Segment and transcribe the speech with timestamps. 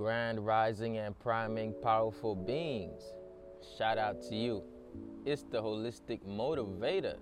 [0.00, 3.02] grand rising and priming powerful beings.
[3.76, 4.62] Shout out to you.
[5.26, 7.18] It's the holistic motivator.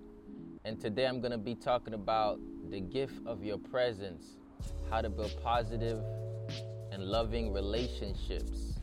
[0.63, 2.39] And today I'm going to be talking about
[2.69, 4.37] the gift of your presence,
[4.89, 6.01] how to build positive
[6.93, 8.79] and loving relationships.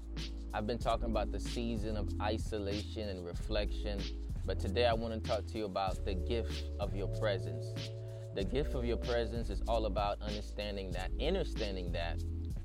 [0.53, 3.99] I've been talking about the season of isolation and reflection,
[4.45, 7.73] but today I want to talk to you about the gift of your presence.
[8.35, 12.21] The gift of your presence is all about understanding that, understanding that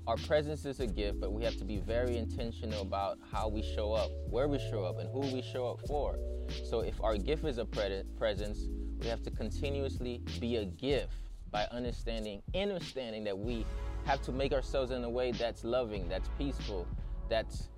[0.08, 3.62] our presence is a gift, but we have to be very intentional about how we
[3.62, 6.18] show up, where we show up, and who we show up for.
[6.66, 8.68] So, if our gift is a pre- presence,
[9.00, 11.14] we have to continuously be a gift
[11.52, 13.66] by understanding, understanding that we
[14.06, 16.88] have to make ourselves in a way that's loving, that's peaceful,
[17.30, 17.70] that's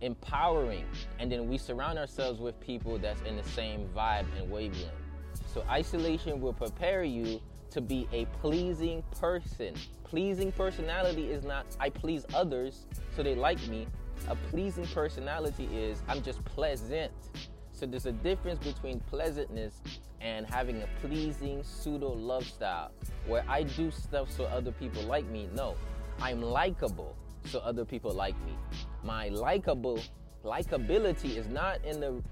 [0.00, 0.84] empowering,
[1.18, 4.92] and then we surround ourselves with people that's in the same vibe and wavelength.
[5.52, 7.40] So, isolation will prepare you
[7.72, 9.74] to be a pleasing person.
[10.04, 12.86] Pleasing personality is not I please others
[13.16, 13.86] so they like me.
[14.28, 17.12] A pleasing personality is I'm just pleasant.
[17.72, 19.80] So there's a difference between pleasantness
[20.20, 22.92] and having a pleasing pseudo love style
[23.26, 25.48] where I do stuff so other people like me.
[25.54, 25.74] No,
[26.20, 28.52] I'm likable so other people like me.
[29.02, 30.00] My likable
[30.44, 32.22] likability is not in the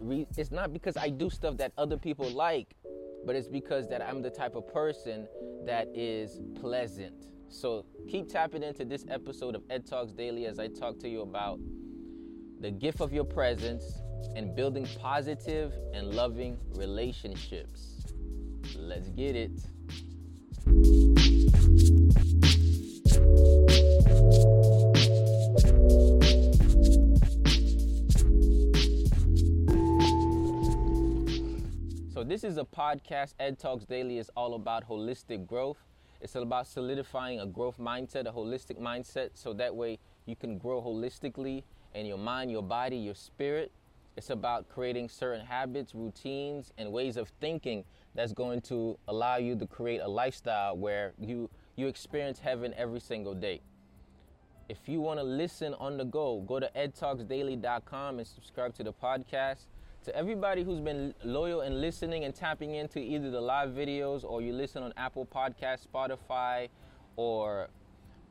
[0.00, 2.74] re- it's not because I do stuff that other people like
[3.24, 5.26] but it's because that I'm the type of person
[5.66, 7.26] that is pleasant.
[7.48, 11.22] So keep tapping into this episode of Ed Talks Daily as I talk to you
[11.22, 11.58] about
[12.60, 13.84] the gift of your presence
[14.36, 18.04] and building positive and loving relationships.
[18.76, 19.50] Let's get it.
[32.20, 33.32] So, this is a podcast.
[33.40, 35.78] Ed Talks Daily is all about holistic growth.
[36.20, 40.82] It's about solidifying a growth mindset, a holistic mindset, so that way you can grow
[40.82, 41.62] holistically
[41.94, 43.72] in your mind, your body, your spirit.
[44.18, 49.56] It's about creating certain habits, routines, and ways of thinking that's going to allow you
[49.56, 53.62] to create a lifestyle where you, you experience heaven every single day.
[54.68, 58.92] If you want to listen on the go, go to edtalksdaily.com and subscribe to the
[58.92, 59.64] podcast
[60.04, 64.40] to everybody who's been loyal and listening and tapping into either the live videos or
[64.40, 66.68] you listen on Apple Podcast, Spotify,
[67.16, 67.68] or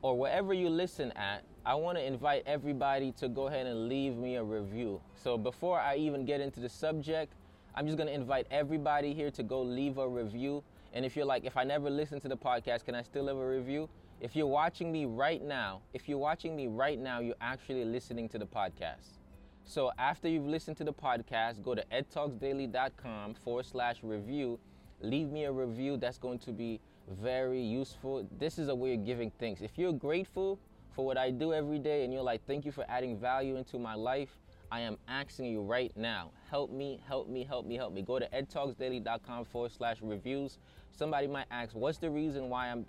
[0.02, 4.16] or wherever you listen at, I want to invite everybody to go ahead and leave
[4.16, 5.00] me a review.
[5.14, 7.34] So before I even get into the subject,
[7.74, 10.64] I'm just going to invite everybody here to go leave a review.
[10.94, 13.36] And if you're like, if I never listen to the podcast, can I still leave
[13.36, 13.90] a review?
[14.22, 18.28] If you're watching me right now, if you're watching me right now, you're actually listening
[18.30, 19.19] to the podcast.
[19.64, 24.58] So after you've listened to the podcast, go to edtalksdaily.com forward slash review.
[25.00, 25.96] Leave me a review.
[25.96, 28.26] That's going to be very useful.
[28.38, 29.60] This is a way of giving thanks.
[29.60, 30.58] If you're grateful
[30.94, 33.78] for what I do every day and you're like, thank you for adding value into
[33.78, 34.38] my life,
[34.72, 38.02] I am asking you right now, help me, help me, help me, help me.
[38.02, 40.58] Go to edtalksdaily.com forward slash reviews.
[40.92, 42.84] Somebody might ask, what's the reason why I'm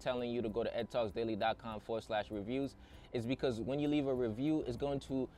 [0.00, 2.76] telling you to go to edtalksdaily.com forward slash reviews?
[3.12, 5.28] Is because when you leave a review, it's going to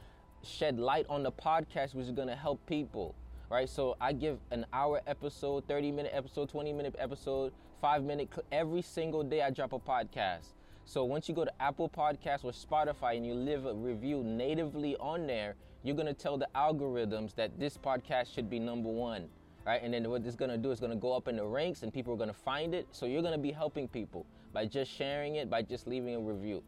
[0.43, 3.15] shed light on the podcast, which is going to help people,
[3.51, 3.69] right?
[3.69, 8.83] So I give an hour episode, 30 minute episode, 20 minute episode, five minute, every
[8.83, 10.55] single day I drop a podcast.
[10.85, 14.97] So once you go to Apple Podcasts or Spotify and you leave a review natively
[14.97, 19.29] on there, you're going to tell the algorithms that this podcast should be number one,
[19.67, 19.83] right?
[19.83, 21.93] And then what it's going to do is to go up in the ranks and
[21.93, 22.87] people are going to find it.
[22.91, 26.21] So you're going to be helping people by just sharing it, by just leaving a
[26.21, 26.63] review.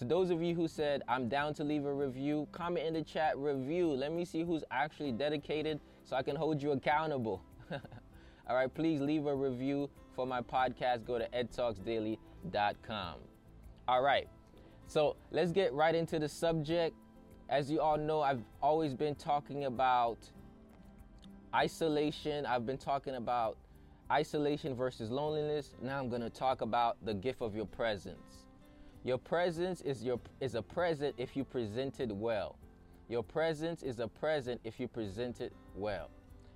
[0.00, 3.02] To those of you who said, I'm down to leave a review, comment in the
[3.02, 3.90] chat review.
[3.90, 7.42] Let me see who's actually dedicated so I can hold you accountable.
[8.48, 11.04] All right, please leave a review for my podcast.
[11.04, 13.16] Go to edtalksdaily.com.
[13.88, 14.26] All right,
[14.86, 16.96] so let's get right into the subject.
[17.50, 20.16] As you all know, I've always been talking about
[21.54, 22.46] isolation.
[22.46, 23.58] I've been talking about
[24.10, 25.74] isolation versus loneliness.
[25.82, 28.46] Now I'm going to talk about the gift of your presence.
[29.02, 32.56] Your presence is your is a present if you present it well.
[33.08, 36.10] Your presence is a present if you present it well.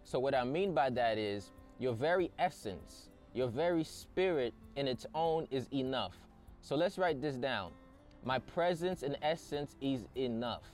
[0.05, 5.07] So what I mean by that is your very essence, your very spirit in its
[5.15, 6.15] own is enough.
[6.61, 7.73] So let's write this down.
[8.25, 10.65] My presence and essence is enough.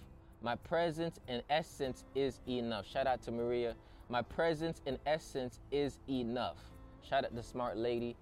[0.43, 2.87] My presence and essence is enough.
[2.87, 3.75] Shout out to Maria.
[4.09, 6.59] My presence and essence is enough.
[7.09, 8.17] Shout out to the smart lady.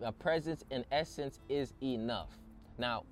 [0.00, 2.30] My presence and essence is enough.
[2.78, 3.04] Now,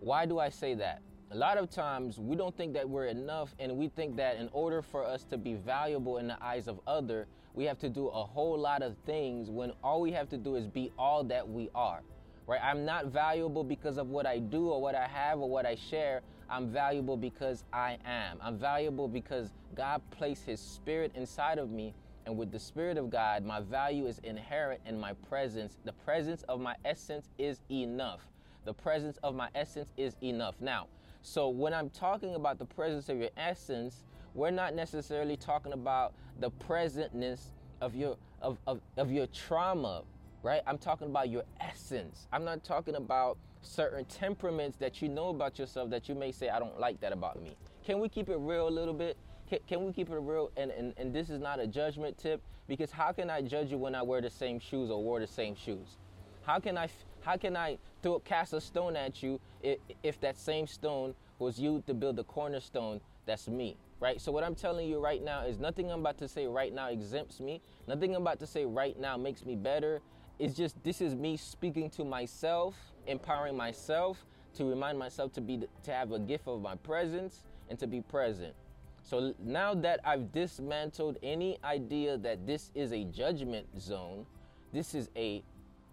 [0.00, 1.02] why do I say that?
[1.32, 4.48] A lot of times we don't think that we're enough and we think that in
[4.52, 8.08] order for us to be valuable in the eyes of other, we have to do
[8.08, 11.48] a whole lot of things when all we have to do is be all that
[11.48, 12.02] we are.
[12.46, 12.60] right?
[12.62, 15.76] I'm not valuable because of what I do or what I have or what I
[15.76, 16.22] share.
[16.50, 18.38] I'm valuable because I am.
[18.42, 21.94] I'm valuable because God placed His Spirit inside of me.
[22.26, 25.78] And with the Spirit of God, my value is inherent in my presence.
[25.84, 28.20] The presence of my essence is enough.
[28.64, 30.54] The presence of my essence is enough.
[30.60, 30.86] Now,
[31.22, 34.04] so when I'm talking about the presence of your essence,
[34.34, 40.02] we're not necessarily talking about the presentness of your of, of, of your trauma,
[40.42, 40.62] right?
[40.66, 42.26] I'm talking about your essence.
[42.32, 46.48] I'm not talking about certain temperaments that you know about yourself that you may say,
[46.48, 47.56] I don't like that about me.
[47.84, 49.18] Can we keep it real a little bit?
[49.48, 50.50] Can, can we keep it real?
[50.56, 53.78] And, and, and this is not a judgment tip because how can I judge you
[53.78, 55.98] when I wear the same shoes or wore the same shoes?
[56.42, 56.88] How can I
[57.20, 61.58] how can I throw cast a stone at you if, if that same stone was
[61.58, 63.76] used to build the cornerstone that's me?
[64.00, 64.20] Right?
[64.20, 66.88] So what I'm telling you right now is nothing I'm about to say right now
[66.88, 67.60] exempts me.
[67.86, 70.00] Nothing I'm about to say right now makes me better.
[70.38, 72.74] It's just this is me speaking to myself,
[73.06, 74.24] empowering myself
[74.54, 78.00] to remind myself to be to have a gift of my presence and to be
[78.00, 78.54] present.
[79.02, 84.26] So now that I've dismantled any idea that this is a judgment zone,
[84.72, 85.42] this is a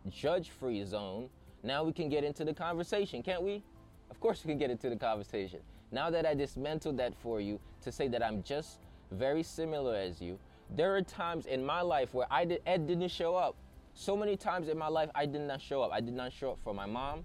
[0.09, 1.29] judge free zone,
[1.67, 3.63] now we can get into the conversation, can't we?
[4.09, 5.59] Of course, we can get into the conversation.
[5.91, 8.79] Now that I dismantled that for you to say that I'm just
[9.11, 10.39] very similar as you,
[10.75, 13.55] there are times in my life where I did, Ed didn't show up.
[13.93, 15.91] So many times in my life, I did not show up.
[15.91, 17.23] I did not show up for my mom,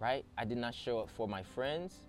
[0.00, 0.24] right?
[0.38, 2.00] I did not show up for my friends.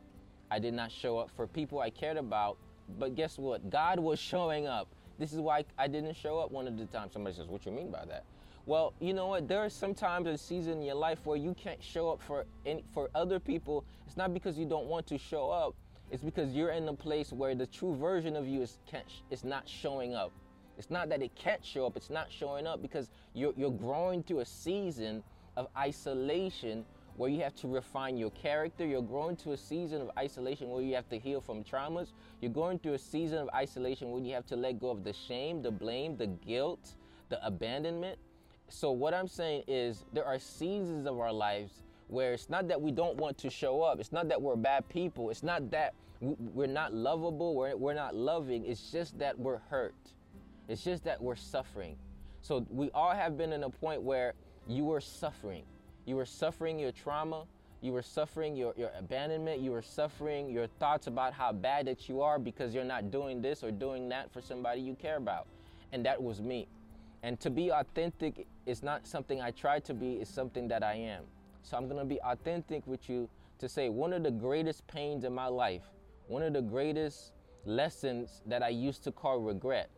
[0.50, 2.57] I did not show up for people I cared about.
[2.98, 3.69] But guess what?
[3.69, 4.88] God was showing up.
[5.19, 7.13] This is why I didn't show up one of the times.
[7.13, 8.24] Somebody says, What you mean by that?
[8.68, 9.48] Well, you know what?
[9.48, 12.46] There are some times a season in your life where you can't show up for
[12.66, 13.86] any, for other people.
[14.06, 15.74] It's not because you don't want to show up.
[16.12, 19.46] It's because you're in a place where the true version of you is can't, is
[19.46, 20.34] not showing up.
[20.78, 21.96] It's not that it can't show up.
[21.96, 25.24] It's not showing up because you're you're growing through a season
[25.56, 26.84] of isolation
[27.16, 28.86] where you have to refine your character.
[28.86, 32.12] You're growing to a season of isolation where you have to heal from traumas.
[32.42, 35.13] You're going through a season of isolation where you have to let go of the
[35.13, 36.96] shame, the blame, the guilt,
[37.30, 38.20] the abandonment.
[38.69, 42.81] So, what I'm saying is, there are seasons of our lives where it's not that
[42.81, 45.94] we don't want to show up, it's not that we're bad people, it's not that
[46.19, 49.96] we're not lovable, we're, we're not loving, it's just that we're hurt.
[50.68, 51.96] It's just that we're suffering.
[52.42, 54.34] So, we all have been in a point where
[54.68, 55.63] you were suffering.
[56.06, 57.46] You were suffering your trauma,
[57.81, 62.10] you were suffering your, your abandonment, you were suffering your thoughts about how bad that
[62.10, 65.48] you are because you're not doing this or doing that for somebody you care about.
[65.94, 66.68] And that was me.
[67.24, 70.96] And to be authentic is not something I try to be, it's something that I
[70.96, 71.24] am.
[71.64, 73.30] So I'm gonna be authentic with you
[73.60, 75.84] to say one of the greatest pains in my life,
[76.28, 77.31] one of the greatest
[77.66, 79.90] lessons that I used to call regret.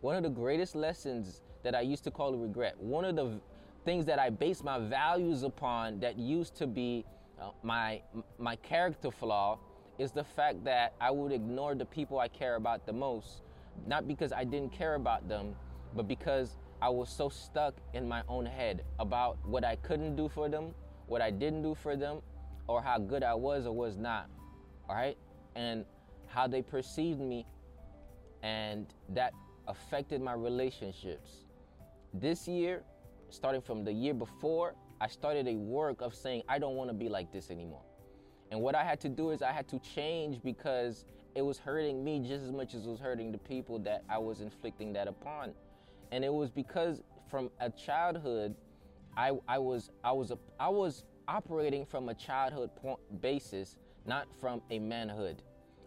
[0.00, 2.78] One of the greatest lessons that I used to call regret.
[2.78, 3.40] One of the
[3.84, 7.04] things that I base my values upon that used to be
[7.40, 8.02] uh, my
[8.38, 9.58] my character flaw
[9.98, 13.42] is the fact that I would ignore the people I care about the most,
[13.86, 15.54] not because I didn't care about them,
[15.94, 20.28] but because I was so stuck in my own head about what I couldn't do
[20.28, 20.74] for them,
[21.06, 22.20] what I didn't do for them,
[22.68, 24.28] or how good I was or was not.
[24.88, 25.16] All right?
[25.56, 25.84] And
[26.26, 27.46] how they perceived me,
[28.42, 29.32] and that
[29.66, 31.46] affected my relationships.
[32.14, 32.84] This year,
[33.28, 36.94] starting from the year before, I started a work of saying, I don't want to
[36.94, 37.82] be like this anymore.
[38.50, 41.04] And what I had to do is I had to change because
[41.34, 44.18] it was hurting me just as much as it was hurting the people that I
[44.18, 45.54] was inflicting that upon
[46.12, 48.54] and it was because from a childhood,
[49.16, 54.26] I I was I was a, I was operating from a childhood point basis, not
[54.40, 55.42] from a manhood.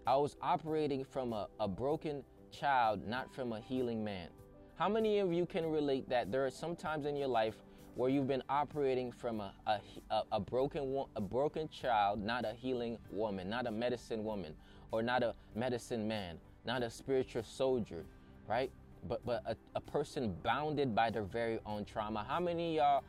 [0.06, 4.30] I was operating from a, a broken child, not from a healing man.
[4.76, 7.56] How many of you can relate that there are some times in your life
[7.96, 12.98] where you've been operating from a, a, a, broken a broken child, not a healing
[13.12, 14.56] woman, not a medicine woman,
[14.92, 18.06] or not a medicine man, not a spiritual soldier,
[18.48, 18.72] right?
[19.08, 22.26] But but a, a person bounded by their very own trauma.
[22.28, 23.04] How many y'all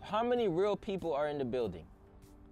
[0.00, 1.84] how, many real people are in the building?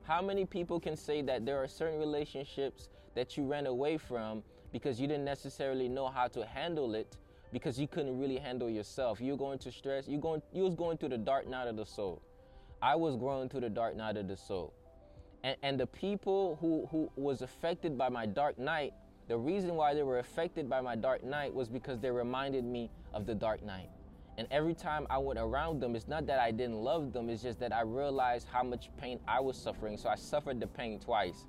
[0.03, 4.43] How many people can say that there are certain relationships that you ran away from
[4.73, 7.17] because you didn't necessarily know how to handle it
[7.53, 9.21] because you couldn't really handle yourself.
[9.21, 11.77] You were going to stress, you going you was going through the dark night of
[11.77, 12.23] the soul.
[12.83, 14.73] I was going through the dark night of the soul.
[15.43, 18.93] And, and the people who, who was affected by my dark night
[19.29, 22.91] the reason why they were affected by my dark night was because they reminded me
[23.13, 23.91] of the dark night.
[24.39, 27.43] And every time I went around them, it's not that I didn't love them, it's
[27.43, 29.99] just that I realized how much pain I was suffering.
[29.99, 31.47] So I suffered the pain twice.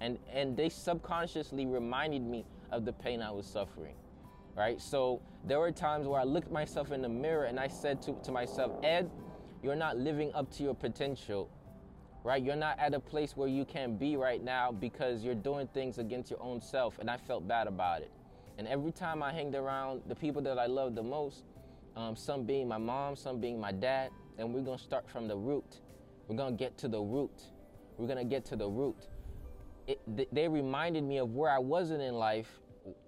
[0.00, 3.94] And and they subconsciously reminded me of the pain I was suffering.
[4.56, 4.80] Right?
[4.80, 8.16] So there were times where I looked myself in the mirror and I said to,
[8.24, 9.10] to myself, Ed,
[9.62, 11.48] you're not living up to your potential,
[12.24, 12.42] right?
[12.42, 15.98] You're not at a place where you can be right now because you're doing things
[15.98, 16.98] against your own self.
[16.98, 18.10] And I felt bad about it.
[18.58, 21.44] And every time I hanged around the people that I love the most,
[21.96, 25.36] um, some being my mom, some being my dad, and we're gonna start from the
[25.36, 25.80] root.
[26.28, 27.42] We're gonna get to the root.
[27.98, 29.08] We're gonna get to the root.
[29.86, 30.00] It,
[30.32, 32.60] they reminded me of where I wasn't in life,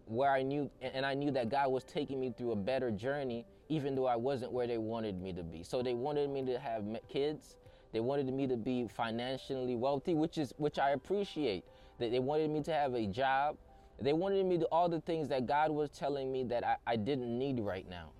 [0.06, 3.46] where I knew, and I knew that God was taking me through a better journey,
[3.68, 5.62] even though I wasn't where they wanted me to be.
[5.62, 7.56] So they wanted me to have kids.
[7.94, 11.64] They wanted me to be financially wealthy, which is which I appreciate.
[12.00, 13.56] That they wanted me to have a job.
[14.02, 16.96] They wanted me to all the things that God was telling me that I, I
[16.96, 18.10] didn't need right now.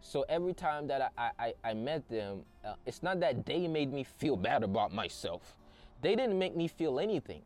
[0.00, 3.92] So every time that I, I, I met them, uh, it's not that they made
[3.92, 5.58] me feel bad about myself.
[6.00, 7.42] They didn't make me feel anything.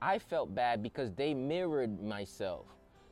[0.00, 2.64] I felt bad because they mirrored myself.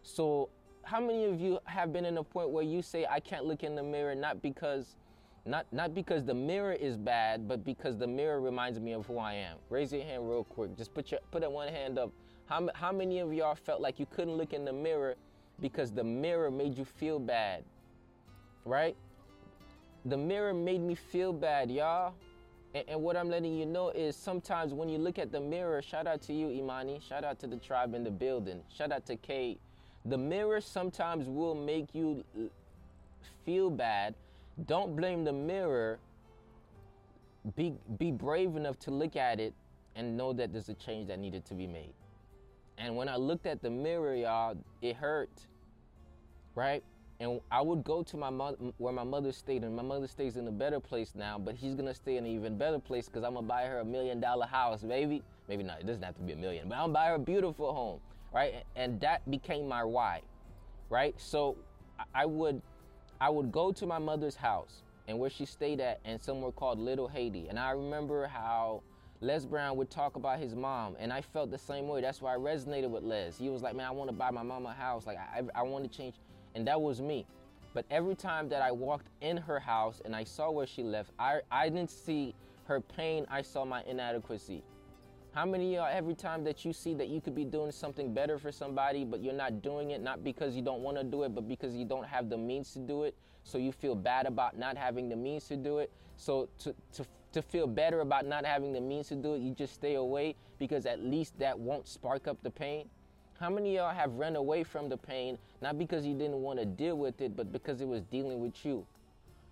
[0.02, 0.48] So
[0.82, 3.62] how many of you have been in a point where you say I can't look
[3.64, 4.96] in the mirror not because
[5.46, 9.18] not not because the mirror is bad, but because the mirror reminds me of who
[9.18, 9.58] I am.
[9.70, 10.76] Raise your hand real quick.
[10.76, 12.10] Just put your put that one hand up.
[12.46, 15.16] How how many of y'all felt like you couldn't look in the mirror
[15.60, 17.64] because the mirror made you feel bad?
[18.64, 18.96] right?
[20.06, 22.14] The mirror made me feel bad, y'all.
[22.74, 25.80] And, and, what I'm letting you know is sometimes when you look at the mirror,
[25.80, 27.00] shout out to you, Imani.
[27.06, 28.60] Shout out to the tribe in the building.
[28.76, 29.60] Shout out to Kate.
[30.04, 32.24] The mirror sometimes will make you
[33.44, 34.14] feel bad.
[34.66, 35.98] Don't blame the mirror.
[37.56, 39.52] Be, be brave enough to look at it
[39.96, 41.94] and know that there's a change that needed to be made.
[42.78, 45.30] And when I looked at the mirror, y'all, it hurt,
[46.54, 46.82] right?
[47.20, 50.36] and I would go to my mother where my mother stayed, and my mother stays
[50.36, 53.22] in a better place now, but she's gonna stay in an even better place because
[53.22, 55.22] I'm gonna buy her a million dollar house, baby.
[55.48, 57.18] Maybe not, it doesn't have to be a million, but I'm gonna buy her a
[57.18, 58.00] beautiful home,
[58.32, 58.64] right?
[58.74, 60.22] And that became my why,
[60.90, 61.14] right?
[61.18, 61.56] So
[62.14, 62.60] I would,
[63.24, 66.78] I would go to my mother's house and where she stayed at, and somewhere called
[66.78, 68.82] Little Haiti, and I remember how.
[69.20, 72.02] Les Brown would talk about his mom, and I felt the same way.
[72.02, 73.38] That's why I resonated with Les.
[73.38, 75.06] He was like, "Man, I want to buy my mama a house.
[75.06, 76.16] Like, I, I want to change."
[76.54, 77.24] and that was me.
[77.72, 81.10] But every time that I walked in her house and I saw where she left,
[81.18, 82.34] I, I didn't see
[82.66, 84.62] her pain, I saw my inadequacy.
[85.34, 88.38] How many y'all, every time that you see that you could be doing something better
[88.38, 91.34] for somebody, but you're not doing it, not because you don't want to do it,
[91.34, 94.56] but because you don't have the means to do it, so you feel bad about
[94.56, 95.90] not having the means to do it.
[96.16, 99.52] So to, to, to feel better about not having the means to do it, you
[99.52, 102.88] just stay away because at least that won't spark up the pain.
[103.40, 106.64] How many y'all have run away from the pain, not because you didn't want to
[106.64, 108.86] deal with it, but because it was dealing with you?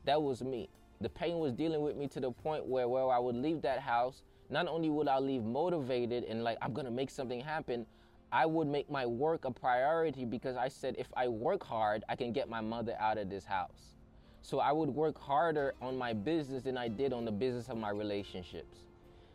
[0.05, 0.69] That was me.
[1.01, 3.81] The pain was dealing with me to the point where, where I would leave that
[3.81, 4.23] house.
[4.53, 7.87] Not only would I leave motivated and like, I'm to make something happen,
[8.31, 12.15] I would make my work a priority because I said, if I work hard, I
[12.17, 13.97] can get my mother out of this house.
[14.43, 17.77] So I would work harder on my business than I did on the business of
[17.77, 18.79] my relationships.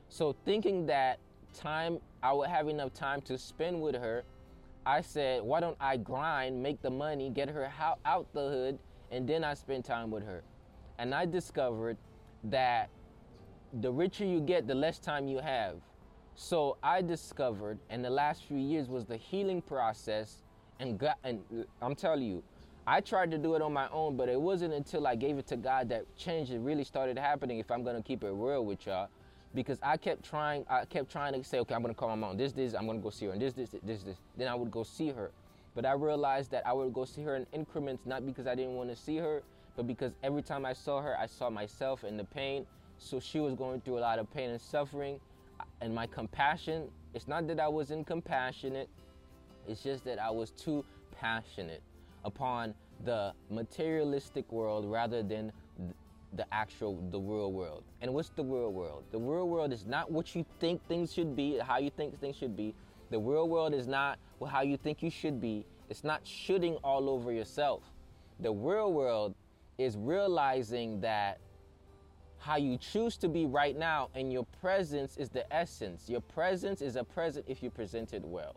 [0.09, 1.19] So thinking that
[1.53, 4.23] time, I would have enough time to spend with her
[4.87, 7.69] I said, why don't I grind, make the money, get her
[8.05, 8.79] out the hood,
[9.11, 10.43] and then I spend time with her.
[10.97, 11.97] And I discovered
[12.45, 12.89] that
[13.81, 15.75] the richer you get, the less time you have.
[16.35, 20.43] So I discovered, and the last few years was the healing process,
[20.79, 21.41] and God, and
[21.81, 22.43] I'm telling you,
[22.85, 25.47] I tried to do it on my own, but it wasn't until I gave it
[25.47, 27.59] to God that change really started happening.
[27.59, 29.09] If I'm gonna keep it real with y'all,
[29.53, 30.65] because I kept trying.
[30.69, 32.37] I kept trying to say, okay, I'm gonna call my mom.
[32.37, 34.17] This, this, I'm gonna go see her, and this, this, this, this.
[34.37, 35.31] Then I would go see her,
[35.75, 38.75] but I realized that I would go see her in increments, not because I didn't
[38.75, 39.43] want to see her,
[39.75, 42.65] but because every time I saw her, I saw myself in the pain.
[42.97, 45.19] So she was going through a lot of pain and suffering,
[45.81, 46.89] and my compassion.
[47.13, 48.89] It's not that I was incompassionate.
[49.67, 51.81] It's just that I was too passionate
[52.25, 52.73] upon
[53.05, 55.51] the materialistic world rather than
[56.33, 57.83] the actual the real world.
[58.01, 59.03] And what's the real world?
[59.11, 62.35] The real world is not what you think things should be, how you think things
[62.35, 62.73] should be.
[63.09, 65.65] The real world is not how you think you should be.
[65.89, 67.83] It's not shooting all over yourself.
[68.41, 69.35] The real world
[69.77, 71.39] is realizing that
[72.39, 76.09] how you choose to be right now and your presence is the essence.
[76.09, 78.55] Your presence is a present if you present it well.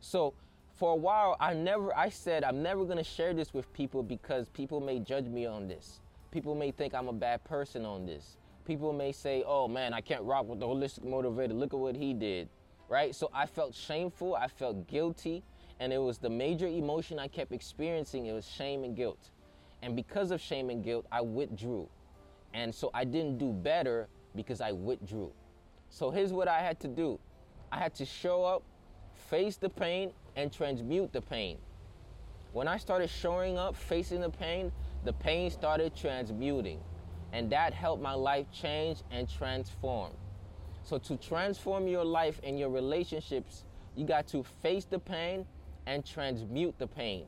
[0.00, 0.34] So
[0.74, 4.02] for a while I never I said I'm never going to share this with people
[4.02, 6.00] because people may judge me on this.
[6.30, 8.36] People may think I'm a bad person on this.
[8.66, 11.56] People may say, oh man, I can't rock with the holistic motivator.
[11.56, 12.48] Look at what he did.
[12.88, 13.14] Right?
[13.14, 14.34] So I felt shameful.
[14.34, 15.42] I felt guilty.
[15.80, 18.26] And it was the major emotion I kept experiencing.
[18.26, 19.30] It was shame and guilt.
[19.82, 21.88] And because of shame and guilt, I withdrew.
[22.56, 25.30] And so I didn't do better because I withdrew.
[25.90, 27.20] So here's what I had to do
[27.70, 28.62] I had to show up,
[29.28, 31.58] face the pain, and transmute the pain.
[32.54, 34.72] When I started showing up, facing the pain,
[35.04, 36.80] the pain started transmuting.
[37.34, 40.12] And that helped my life change and transform.
[40.82, 43.64] So, to transform your life and your relationships,
[43.96, 45.44] you got to face the pain
[45.86, 47.26] and transmute the pain.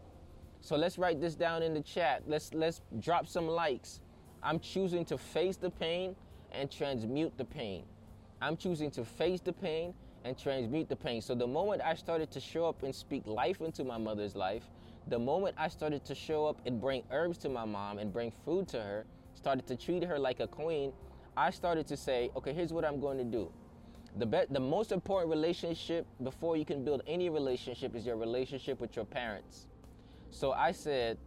[0.60, 2.22] So let's write this down in the chat.
[2.26, 4.00] Let's let's drop some likes.
[4.42, 6.14] I'm choosing to face the pain
[6.52, 7.84] and transmute the pain.
[8.40, 11.20] I'm choosing to face the pain and transmute the pain.
[11.20, 14.64] So the moment I started to show up and speak life into my mother's life,
[15.08, 18.30] the moment I started to show up and bring herbs to my mom and bring
[18.44, 20.92] food to her, started to treat her like a queen,
[21.36, 23.50] I started to say, okay, here's what I'm going to do.
[24.16, 28.80] The be- the most important relationship before you can build any relationship is your relationship
[28.80, 29.66] with your parents.
[30.30, 31.18] So I said,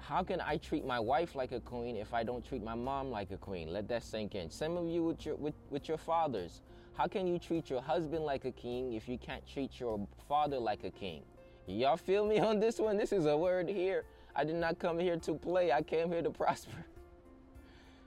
[0.00, 3.10] how can I treat my wife like a queen if I don't treat my mom
[3.10, 3.72] like a queen?
[3.72, 4.50] Let that sink in.
[4.50, 6.62] Some of you with your with, with your fathers.
[6.94, 10.58] How can you treat your husband like a king if you can't treat your father
[10.58, 11.22] like a king?
[11.66, 12.96] Y'all feel me on this one?
[12.96, 14.04] This is a word here.
[14.34, 15.70] I did not come here to play.
[15.70, 16.84] I came here to prosper.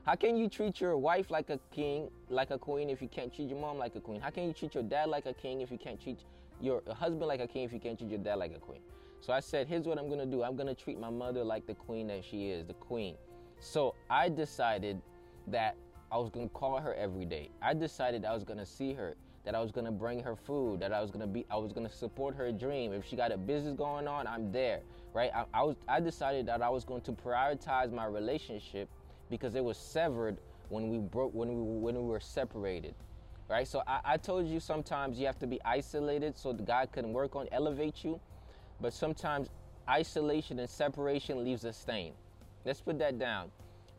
[0.05, 3.33] How can you treat your wife like a king, like a queen, if you can't
[3.33, 4.19] treat your mom like a queen?
[4.19, 6.19] How can you treat your dad like a king if you can't treat
[6.59, 8.81] your husband like a king if you can't treat your dad like a queen?
[9.21, 10.43] So I said, here's what I'm gonna do.
[10.43, 13.15] I'm gonna treat my mother like the queen that she is, the queen.
[13.59, 14.99] So I decided
[15.47, 15.75] that
[16.11, 17.51] I was gonna call her every day.
[17.61, 20.91] I decided I was gonna see her, that I was gonna bring her food, that
[20.91, 22.93] I was gonna be, I was gonna support her dream.
[22.93, 24.81] If she got a business going on, I'm there,
[25.13, 25.29] right?
[25.35, 28.89] I, I was, I decided that I was going to prioritize my relationship
[29.29, 32.95] because it was severed when we broke, when we when we were separated,
[33.47, 33.67] right?
[33.67, 37.35] So I, I told you sometimes you have to be isolated so God can work
[37.35, 38.19] on elevate you
[38.81, 39.49] but sometimes
[39.89, 42.13] isolation and separation leaves a stain.
[42.65, 43.51] Let's put that down.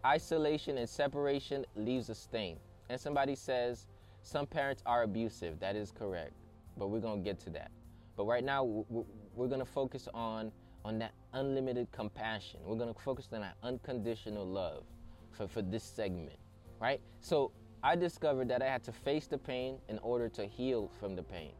[0.04, 2.58] Isolation and separation leaves a stain.
[2.88, 3.86] And somebody says
[4.22, 5.60] some parents are abusive.
[5.60, 6.32] That is correct.
[6.76, 7.70] But we're going to get to that.
[8.16, 10.52] But right now, we're going to focus on,
[10.84, 12.60] on that unlimited compassion.
[12.64, 14.84] We're going to focus on that unconditional love
[15.30, 16.38] for, for this segment,
[16.80, 17.00] right?
[17.20, 21.16] So I discovered that I had to face the pain in order to heal from
[21.16, 21.52] the pain.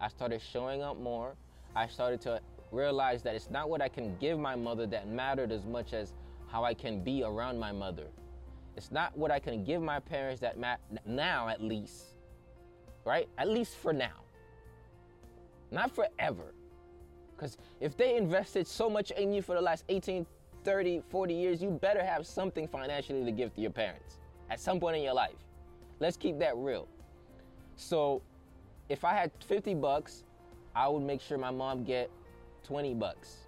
[0.00, 1.36] I started showing up more.
[1.76, 2.40] I started to
[2.72, 6.12] realized that it's not what I can give my mother that mattered as much as
[6.48, 8.06] how I can be around my mother.
[8.76, 12.14] It's not what I can give my parents that matter now, at least,
[13.04, 13.28] right?
[13.38, 14.24] At least for now,
[15.70, 16.54] not forever.
[17.36, 20.26] Because if they invested so much in you for the last 18,
[20.64, 24.18] 30, 40 years, you better have something financially to give to your parents
[24.50, 25.36] at some point in your life.
[26.00, 26.86] Let's keep that real.
[27.76, 28.22] So,
[28.88, 30.24] if I had 50 bucks,
[30.74, 32.10] I would make sure my mom get
[32.70, 33.38] 20 bucks,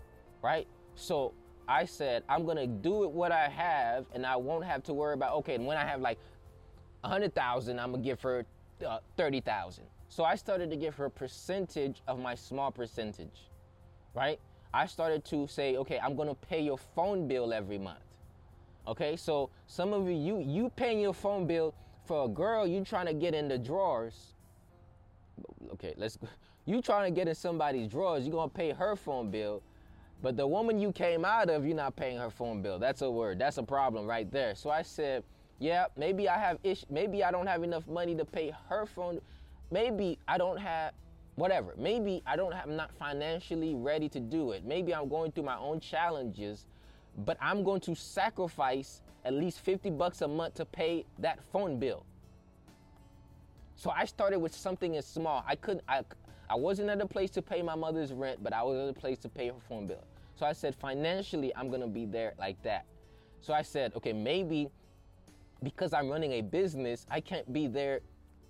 [0.42, 0.66] right?
[0.96, 1.32] So
[1.68, 5.14] I said, I'm gonna do it what I have, and I won't have to worry
[5.14, 6.18] about, okay, and when I have like
[7.02, 8.44] 100,000, I'm gonna give her
[8.84, 9.84] uh, 30,000.
[10.08, 13.48] So I started to give her a percentage of my small percentage,
[14.12, 14.40] right?
[14.74, 18.00] I started to say, okay, I'm gonna pay your phone bill every month.
[18.88, 21.74] Okay, so some of you, you, you paying your phone bill
[22.06, 24.34] for a girl you trying to get in the drawers.
[25.74, 26.18] Okay, let's
[26.64, 29.62] you trying to get in somebody's drawers, you're gonna pay her phone bill.
[30.22, 32.78] But the woman you came out of, you're not paying her phone bill.
[32.78, 33.40] That's a word.
[33.40, 34.54] That's a problem right there.
[34.54, 35.24] So I said,
[35.58, 39.20] yeah, maybe I have ish maybe I don't have enough money to pay her phone.
[39.70, 40.92] Maybe I don't have
[41.34, 41.74] whatever.
[41.76, 44.64] Maybe I don't have I'm not financially ready to do it.
[44.64, 46.66] Maybe I'm going through my own challenges,
[47.24, 51.78] but I'm going to sacrifice at least 50 bucks a month to pay that phone
[51.78, 52.04] bill.
[53.74, 55.44] So I started with something as small.
[55.46, 56.02] I couldn't I
[56.50, 58.98] I wasn't at a place to pay my mother's rent, but I was at a
[58.98, 60.04] place to pay her phone bill.
[60.34, 62.86] So I said, financially, I'm gonna be there like that.
[63.40, 64.68] So I said, okay, maybe
[65.62, 68.00] because I'm running a business, I can't be there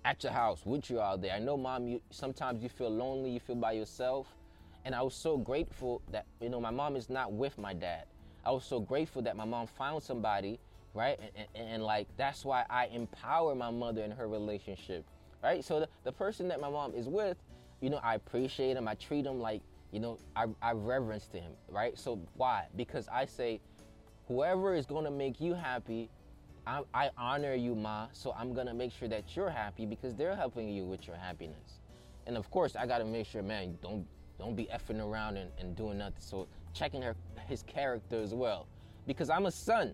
[0.05, 1.33] at your house with you all there.
[1.33, 4.27] I know, mom, you sometimes you feel lonely, you feel by yourself.
[4.85, 8.05] And I was so grateful that, you know, my mom is not with my dad.
[8.45, 10.59] I was so grateful that my mom found somebody,
[10.93, 11.17] right?
[11.19, 15.05] And, and, and like, that's why I empower my mother in her relationship,
[15.41, 15.63] right?
[15.63, 17.37] So the, the person that my mom is with,
[17.83, 18.87] you know, I appreciate him.
[18.87, 21.99] I treat him like, you know, I, I reverence to him, right?
[21.99, 22.67] So why?
[22.77, 23.59] Because I say,
[24.29, 26.09] whoever is going to make you happy,
[26.65, 28.07] I, I honor you, Ma.
[28.13, 31.17] So I'm going to make sure that you're happy because they're helping you with your
[31.17, 31.81] happiness.
[32.25, 34.07] And of course, I got to make sure, man, don't
[34.39, 36.15] don't be effing around and, and doing nothing.
[36.19, 37.17] So checking her
[37.47, 38.65] his character as well.
[39.07, 39.93] Because I'm a son.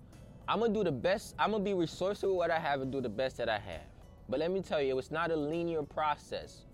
[0.47, 3.01] I'm gonna do the best, I'm gonna be resourceful with what I have and do
[3.01, 3.81] the best that I have.
[4.29, 6.65] But let me tell you, it's not a linear process.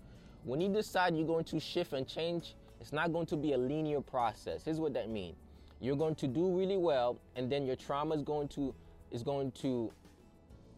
[0.44, 3.58] When you decide you're going to shift and change, it's not going to be a
[3.58, 4.64] linear process.
[4.64, 5.36] Here's what that means.
[5.80, 8.74] You're going to do really well, and then your trauma is going to
[9.10, 9.92] is going to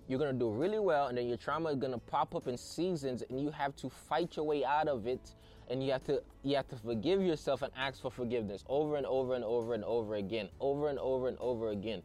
[0.09, 3.23] you're gonna do really well, and then your trauma is gonna pop up in seasons,
[3.29, 5.35] and you have to fight your way out of it,
[5.69, 9.07] and you have to you have to forgive yourself and ask for forgiveness over and
[9.07, 12.03] over and over and over again, over and over and over again.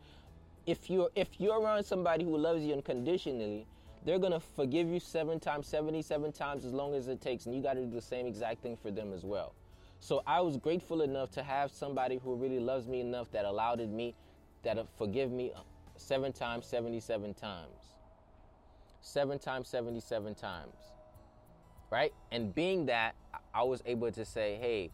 [0.65, 3.67] If you're if you're around somebody who loves you unconditionally,
[4.03, 7.61] they're gonna forgive you seven times, 77 times as long as it takes, and you
[7.61, 9.53] gotta do the same exact thing for them as well.
[9.99, 13.87] So I was grateful enough to have somebody who really loves me enough that allowed
[13.87, 14.15] me,
[14.63, 15.53] that forgive me
[15.97, 17.80] seven times, 77 times
[19.01, 20.73] seven times, 77 times.
[21.89, 22.13] Right?
[22.31, 23.15] And being that,
[23.53, 24.91] I was able to say, hey,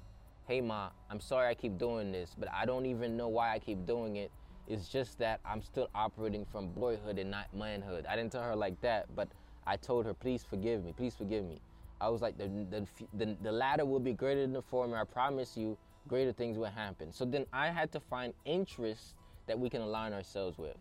[0.48, 3.60] hey, Ma, I'm sorry I keep doing this, but I don't even know why I
[3.60, 4.32] keep doing it.
[4.68, 8.06] It's just that I'm still operating from boyhood and not manhood.
[8.10, 9.28] I didn't tell her like that, but
[9.66, 11.60] I told her, please forgive me, please forgive me.
[12.00, 14.98] I was like, the, the, the, the latter will be greater than the former.
[14.98, 17.12] I promise you, greater things will happen.
[17.12, 19.14] So then I had to find interests
[19.48, 20.76] that we can align ourselves with.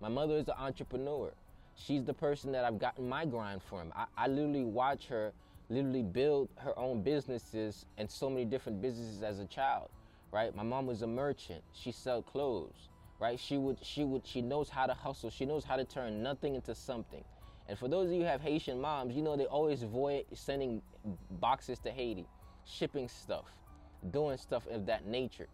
[0.00, 1.32] My mother is an entrepreneur
[1.78, 3.92] she's the person that I've gotten my grind from.
[3.96, 5.32] I, I literally watch her
[5.70, 9.88] literally build her own businesses and so many different businesses as a child,
[10.32, 10.54] right?
[10.54, 11.62] My mom was a merchant.
[11.72, 12.88] She sell clothes,
[13.20, 13.38] right?
[13.38, 15.30] She would she would she knows how to hustle.
[15.30, 17.22] She knows how to turn nothing into something.
[17.68, 20.80] And for those of you who have Haitian moms, you know they always avoid sending
[21.32, 22.26] boxes to Haiti,
[22.64, 23.44] shipping stuff,
[24.10, 25.48] doing stuff of that nature.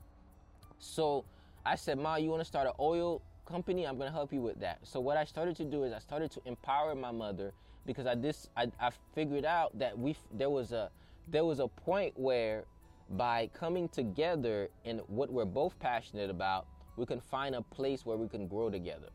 [0.78, 1.24] So
[1.66, 4.60] I said, Ma, you want to start an oil company, I'm gonna help you with
[4.60, 4.78] that.
[4.82, 7.52] So what I started to do is I started to empower my mother
[7.86, 10.90] because I this I, I figured out that we there was a
[11.28, 12.64] there was a point where
[13.10, 18.16] by coming together in what we're both passionate about, we can find a place where
[18.16, 19.08] we can grow together.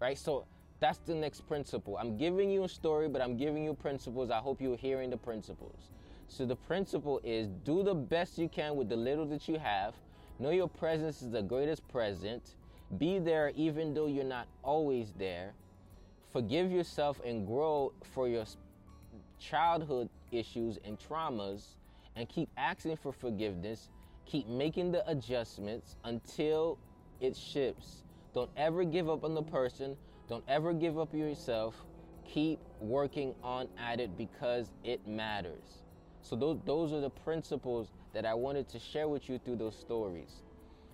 [0.00, 0.18] Right?
[0.18, 0.44] So
[0.80, 1.96] that's the next principle.
[1.96, 4.30] I'm giving you a story, but I'm giving you principles.
[4.30, 5.90] I hope you're hearing the principles.
[6.28, 9.94] So the principle is do the best you can with the little that you have.
[10.38, 12.56] Know your presence is the greatest present
[12.98, 15.54] be there even though you're not always there.
[16.32, 18.44] Forgive yourself and grow for your
[19.38, 21.76] childhood issues and traumas
[22.16, 23.88] and keep asking for forgiveness.
[24.26, 26.78] Keep making the adjustments until
[27.20, 28.04] it shifts.
[28.34, 29.96] Don't ever give up on the person.
[30.28, 31.74] Don't ever give up yourself.
[32.24, 35.82] Keep working on at it because it matters.
[36.22, 39.76] So those those are the principles that I wanted to share with you through those
[39.76, 40.42] stories.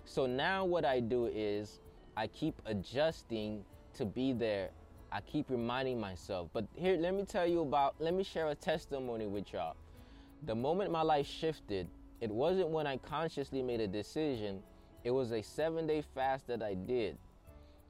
[0.05, 1.79] So now what I do is
[2.19, 4.71] I keep adjusting to be there.
[5.09, 6.49] I keep reminding myself.
[6.51, 9.77] But here, let me tell you about, let me share a testimony with y'all.
[10.45, 11.87] The moment my life shifted,
[12.19, 14.61] it wasn't when I consciously made a decision,
[15.05, 17.17] it was a seven day fast that I did.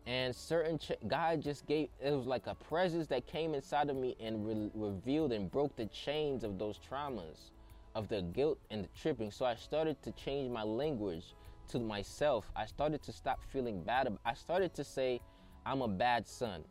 [0.06, 3.96] And certain, ch- God just gave, it was like a presence that came inside of
[3.96, 7.50] me and re- revealed and broke the chains of those traumas,
[7.96, 9.32] of the guilt and the tripping.
[9.32, 11.34] So I started to change my language
[11.70, 14.08] to myself, I started to stop feeling bad.
[14.26, 15.22] I started to say,
[15.66, 16.64] I'm a bad son,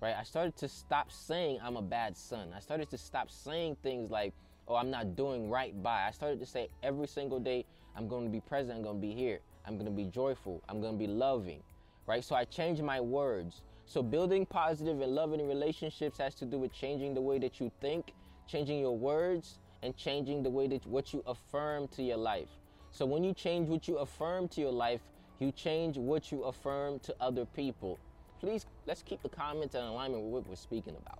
[0.00, 0.14] right?
[0.18, 2.52] I started to stop saying I'm a bad son.
[2.54, 4.32] I started to stop saying things like,
[4.68, 6.06] oh, I'm not doing right by.
[6.06, 7.64] I started to say every single day,
[7.96, 10.62] I'm going to be present, I'm going to be here, I'm going to be joyful,
[10.68, 11.62] I'm going to be loving,
[12.06, 12.24] right?
[12.24, 13.62] So I changed my words.
[13.86, 17.70] So building positive and loving relationships has to do with changing the way that you
[17.80, 18.14] think,
[18.48, 22.48] changing your words, and changing the way that what you affirm to your life.
[22.94, 25.00] So when you change what you affirm to your life,
[25.40, 27.98] you change what you affirm to other people.
[28.38, 31.18] Please, let's keep the comments in alignment with what we're speaking about,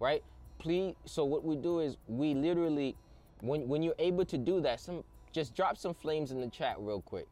[0.00, 0.24] right?
[0.58, 0.96] Please.
[1.04, 2.96] So what we do is we literally,
[3.40, 6.74] when when you're able to do that, some just drop some flames in the chat
[6.80, 7.28] real quick.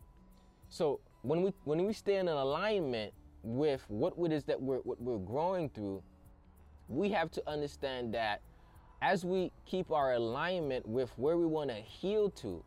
[0.69, 5.03] So when we when we stay in alignment with what it is that we're what
[5.03, 6.01] we're growing through,
[6.87, 8.41] we have to understand that
[9.03, 12.63] as we keep our alignment with where we want to heal to,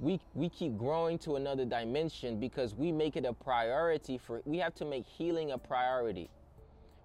[0.00, 4.58] we we keep growing to another dimension because we make it a priority for we
[4.58, 6.30] have to make healing a priority.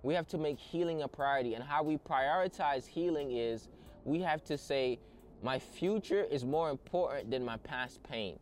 [0.03, 1.53] We have to make healing a priority.
[1.53, 3.69] And how we prioritize healing is
[4.03, 4.99] we have to say
[5.41, 8.37] my future is more important than my past pain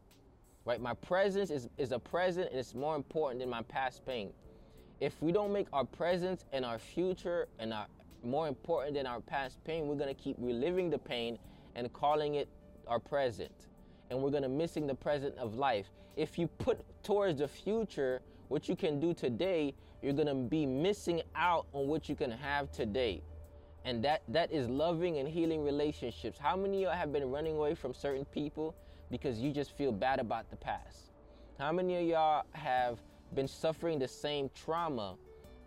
[0.66, 0.80] right?
[0.82, 4.32] My presence is, is a present and it's more important than my past pain.
[5.00, 7.88] If we don't make our presence and our future and our
[8.24, 11.40] more important than our past pain we're going to keep reliving the pain
[11.76, 12.48] and calling it
[12.88, 13.52] our present
[14.12, 15.88] and we're to missing the present of life.
[16.18, 21.22] If you put towards the future what you can do today, you're gonna be missing
[21.36, 23.24] out on what you can have today.
[23.86, 26.38] And that that is loving and healing relationships.
[26.38, 28.76] How many of you have been running away from certain people
[29.10, 31.14] because you just feel bad about the past?
[31.58, 33.00] How many of y'all have
[33.34, 35.16] been suffering the same trauma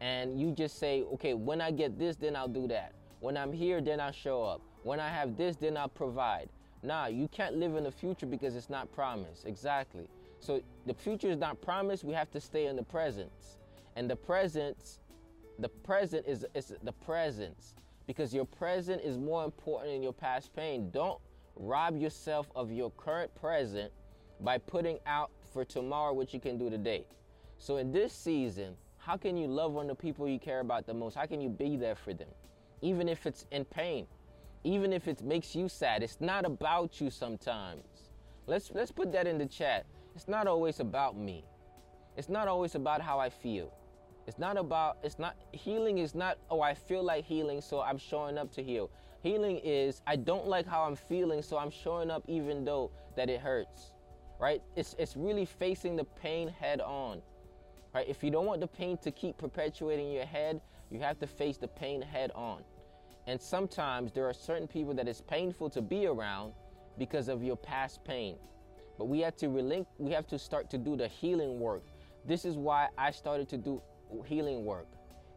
[0.01, 2.93] and you just say, okay, when I get this, then I'll do that.
[3.21, 4.61] When I'm here, then I'll show up.
[4.83, 6.51] When I have this, then I'll provide.
[6.85, 9.47] Nah, you can't live in the future because it's not promised.
[9.47, 10.07] Exactly.
[10.41, 12.05] So the future is not promised.
[12.05, 13.33] We have to stay in the present.
[13.97, 15.01] And the presence,
[15.59, 17.75] the present is, is the presence
[18.07, 20.91] because your present is more important than your past pain.
[20.91, 21.19] Don't
[21.57, 23.91] rob yourself of your current present
[24.41, 27.07] by putting out for tomorrow what you can do today.
[27.57, 30.93] So in this season, how can you love on the people you care about the
[30.93, 31.15] most?
[31.15, 32.29] How can you be there for them?
[32.83, 34.07] Even if it's in pain,
[34.65, 36.03] even if it makes you sad.
[36.03, 37.85] It's not about you sometimes.
[38.47, 39.87] Let's let's put that in the chat.
[40.17, 41.45] It's not always about me.
[42.17, 43.73] It's not always about how I feel.
[44.27, 47.99] It's not about it's not healing is not oh I feel like healing so I'm
[47.99, 48.91] showing up to heal.
[49.23, 53.29] Healing is I don't like how I'm feeling so I'm showing up even though that
[53.29, 53.93] it hurts.
[54.41, 54.63] Right?
[54.77, 57.21] It's it's really facing the pain head on.
[57.95, 58.09] Right?
[58.09, 61.59] If you don't want the pain to keep perpetuating your head, you have to face
[61.59, 62.63] the pain head on.
[63.27, 66.53] And sometimes there are certain people that it's painful to be around
[66.99, 68.37] because of your past pain.
[68.99, 71.83] But we have to relink, we have to start to do the healing work.
[72.27, 73.83] This is why I started to do
[74.25, 74.87] healing work.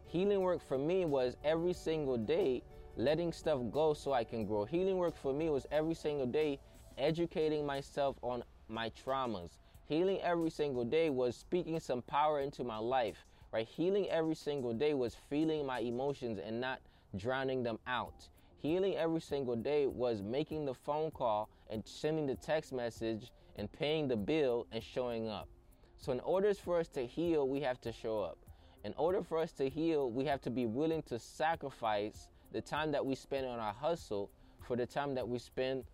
[0.06, 2.62] Healing work for me was every single day
[2.96, 4.64] letting stuff go so I can grow.
[4.64, 6.58] Healing work for me was every single day
[6.98, 9.58] educating myself on my traumas.
[9.86, 13.66] Healing every single day was speaking some power into my life, right?
[13.66, 16.80] Healing every single day was feeling my emotions and not
[17.16, 18.28] drowning them out.
[18.58, 23.70] Healing every single day was making the phone call and sending the text message and
[23.70, 25.48] paying the bill and showing up.
[25.96, 28.38] So, in order for us to heal, we have to show up.
[28.84, 32.92] In order for us to heal, we have to be willing to sacrifice the time
[32.92, 34.30] that we spend on our hustle
[34.66, 35.84] for the time that we spend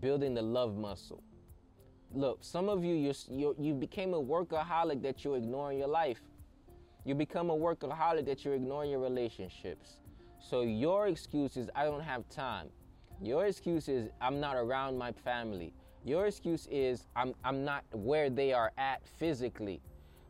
[0.00, 1.22] building the love muscle.
[2.12, 2.94] Look, some of you,
[3.28, 6.20] you you became a workaholic that you're ignoring your life.
[7.04, 9.99] You become a workaholic that you're ignoring your relationships.
[10.40, 12.68] So your excuse is I don't have time.
[13.22, 15.74] Your excuse is I'm not around my family.
[16.04, 19.82] Your excuse is I'm, I'm not where they are at physically.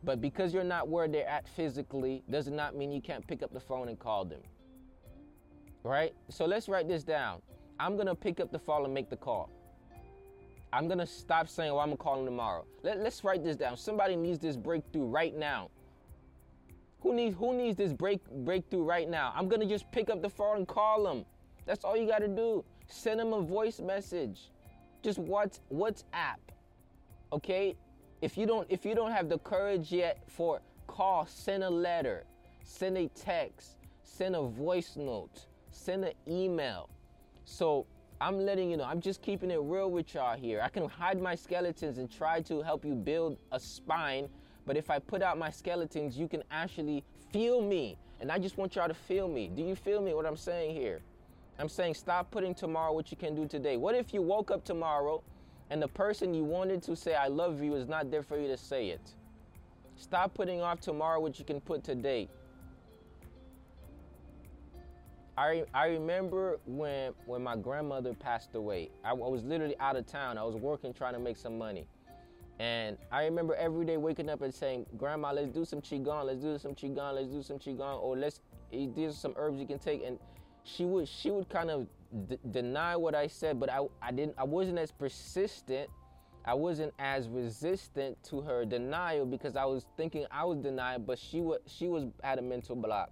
[0.02, 3.52] But because you're not where they're at physically, does not mean you can't pick up
[3.52, 4.40] the phone and call them.
[5.84, 6.14] Right?
[6.28, 7.40] So let's write this down.
[7.78, 9.50] I'm to pick up the phone and make the call.
[10.72, 12.64] I'm to stop saying, well, I'm to call them tomorrow.
[12.82, 13.76] Let, let's write this down.
[13.76, 15.70] Somebody needs this breakthrough right now.
[17.02, 19.32] Who needs who needs this break breakthrough right now?
[19.34, 21.24] I'm gonna just pick up the phone and call them.
[21.66, 22.64] That's all you gotta do.
[22.88, 24.50] Send them a voice message.
[25.02, 26.40] Just what WhatsApp.
[27.32, 27.76] Okay?
[28.20, 32.24] If you don't if you don't have the courage yet for call, send a letter,
[32.64, 36.90] send a text, send a voice note, send an email.
[37.44, 37.86] So
[38.20, 40.60] I'm letting you know, I'm just keeping it real with y'all here.
[40.62, 44.28] I can hide my skeletons and try to help you build a spine
[44.70, 47.02] but if I put out my skeletons, you can actually
[47.32, 47.98] feel me.
[48.20, 49.50] And I just want y'all to feel me.
[49.52, 51.00] Do you feel me what I'm saying here?
[51.58, 53.76] I'm saying stop putting tomorrow what you can do today.
[53.76, 55.24] What if you woke up tomorrow
[55.70, 58.46] and the person you wanted to say I love you is not there for you
[58.46, 59.00] to say it?
[59.96, 62.28] Stop putting off tomorrow what you can put today.
[65.36, 68.90] I, I remember when when my grandmother passed away.
[69.04, 70.38] I, I was literally out of town.
[70.38, 71.88] I was working trying to make some money.
[72.60, 76.42] And I remember every day waking up and saying, Grandma, let's do some Qigong, let's
[76.42, 79.78] do some Qigong, let's do some Qigong, or let's, these are some herbs you can
[79.78, 80.04] take.
[80.04, 80.18] And
[80.62, 81.86] she would, she would kind of
[82.28, 85.88] d- deny what I said, but I, I didn't, I wasn't as persistent.
[86.44, 91.18] I wasn't as resistant to her denial because I was thinking I was denying, but
[91.18, 93.10] she was, she was at a mental block,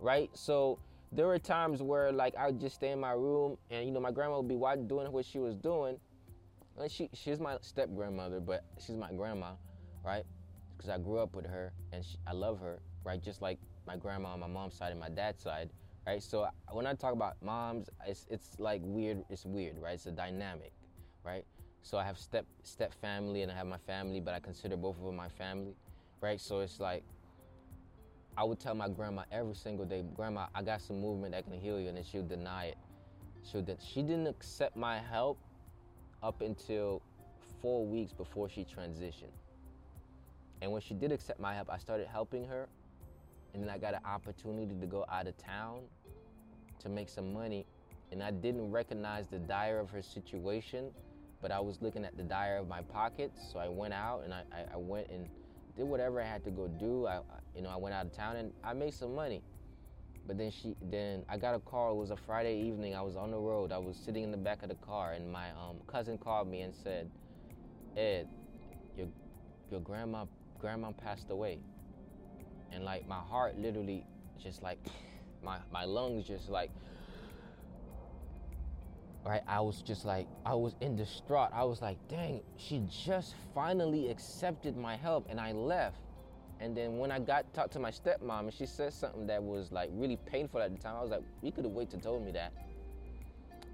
[0.00, 0.28] right?
[0.34, 0.78] So
[1.12, 4.00] there were times where like I would just stay in my room and, you know,
[4.00, 5.98] my grandma would be doing what she was doing
[6.88, 9.52] she she's my step grandmother, but she's my grandma,
[10.04, 10.24] right?
[10.76, 13.22] Because I grew up with her and she, I love her, right?
[13.22, 15.70] Just like my grandma on my mom's side and my dad's side,
[16.06, 16.22] right?
[16.22, 19.24] So when I talk about moms, it's it's like weird.
[19.30, 19.94] It's weird, right?
[19.94, 20.72] It's a dynamic,
[21.24, 21.44] right?
[21.82, 24.98] So I have step step family and I have my family, but I consider both
[24.98, 25.76] of them my family,
[26.20, 26.40] right?
[26.40, 27.04] So it's like
[28.36, 31.52] I would tell my grandma every single day, Grandma, I got some movement that can
[31.52, 32.78] heal you, and then she would deny it.
[33.44, 35.38] She would, she didn't accept my help
[36.22, 37.02] up until
[37.60, 39.34] four weeks before she transitioned.
[40.60, 42.68] And when she did accept my help, I started helping her.
[43.52, 45.80] And then I got an opportunity to go out of town
[46.80, 47.66] to make some money.
[48.10, 50.90] And I didn't recognize the dire of her situation,
[51.40, 53.40] but I was looking at the dire of my pockets.
[53.52, 55.28] So I went out and I, I, went and
[55.76, 57.06] did whatever I had to go do.
[57.06, 57.20] I,
[57.56, 59.42] you know, I went out of town and I made some money.
[60.26, 61.92] But then she, then I got a call.
[61.92, 62.94] It was a Friday evening.
[62.94, 63.72] I was on the road.
[63.72, 66.60] I was sitting in the back of the car, and my um, cousin called me
[66.60, 67.10] and said,
[67.96, 68.28] "Ed,
[68.96, 69.08] your
[69.70, 70.26] your grandma
[70.60, 71.58] grandma passed away."
[72.70, 74.04] And like my heart literally
[74.42, 74.78] just like
[75.42, 76.70] my my lungs just like
[79.24, 83.34] right i was just like i was in distraught i was like dang she just
[83.54, 85.98] finally accepted my help and i left
[86.62, 89.72] and then when i got talked to my stepmom and she said something that was
[89.72, 92.24] like really painful at the time i was like you could have waited and told
[92.24, 92.52] me that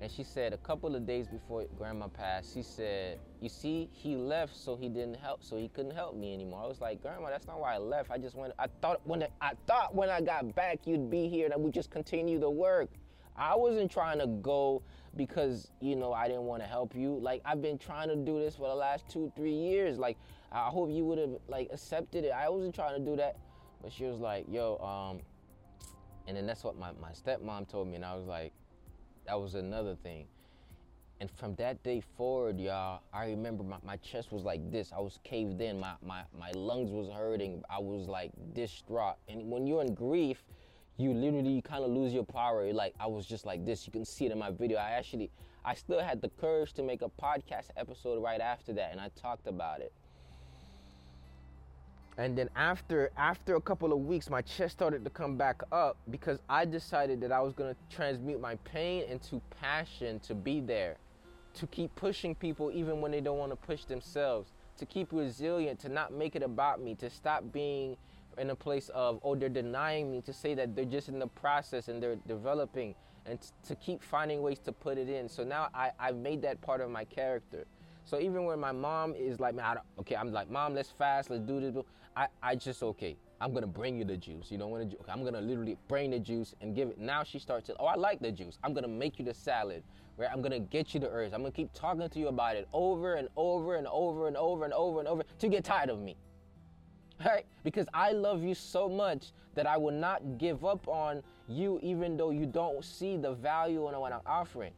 [0.00, 4.16] and she said a couple of days before grandma passed she said you see he
[4.16, 7.28] left so he didn't help so he couldn't help me anymore i was like grandma
[7.28, 10.08] that's not why i left i just went i thought when I, I thought when
[10.08, 12.88] i got back you'd be here and we just continue the work
[13.36, 14.82] i wasn't trying to go
[15.16, 17.18] because you know I didn't want to help you.
[17.20, 19.98] Like I've been trying to do this for the last two, three years.
[19.98, 20.16] Like
[20.50, 22.32] I hope you would have like accepted it.
[22.32, 23.36] I wasn't trying to do that,
[23.82, 25.20] but she was like, "Yo," um,
[26.26, 28.52] and then that's what my my stepmom told me, and I was like,
[29.26, 30.26] that was another thing.
[31.20, 34.92] And from that day forward, y'all, I remember my, my chest was like this.
[34.96, 35.80] I was caved in.
[35.80, 37.62] My, my, my lungs was hurting.
[37.68, 39.16] I was like distraught.
[39.28, 40.44] And when you're in grief,
[40.96, 42.72] you literally kind of lose your power.
[42.72, 43.86] Like I was just like this.
[43.86, 44.78] You can see it in my video.
[44.78, 45.30] I actually,
[45.64, 49.10] I still had the courage to make a podcast episode right after that, and I
[49.20, 49.92] talked about it.
[52.18, 55.96] And then after after a couple of weeks, my chest started to come back up
[56.10, 60.96] because I decided that I was gonna transmute my pain into passion to be there,
[61.54, 65.78] to keep pushing people even when they don't want to push themselves, to keep resilient,
[65.80, 67.96] to not make it about me, to stop being
[68.36, 71.26] in a place of, oh, they're denying me, to say that they're just in the
[71.26, 72.94] process and they're developing,
[73.26, 75.28] and t- to keep finding ways to put it in.
[75.28, 77.64] So now I, I've made that part of my character.
[78.04, 79.54] So even when my mom is like,
[80.00, 81.84] okay, I'm like, mom, let's fast, let's do this.
[82.18, 84.50] I, I just, okay, I'm gonna bring you the juice.
[84.50, 86.98] You don't want to, okay, I'm gonna literally bring the juice and give it.
[86.98, 88.58] Now she starts to, oh, I like the juice.
[88.64, 89.84] I'm gonna make you the salad,
[90.16, 90.28] right?
[90.32, 91.32] I'm gonna get you the herbs.
[91.32, 94.64] I'm gonna keep talking to you about it over and over and over and over
[94.64, 96.16] and over and over to get tired of me
[97.24, 97.44] right?
[97.64, 102.16] Because I love you so much that I will not give up on you even
[102.16, 104.72] though you don't see the value in what I'm offering.